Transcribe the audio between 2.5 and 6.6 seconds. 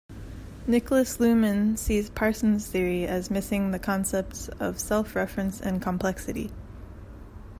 theory as missing the concepts of self-reference and complexity.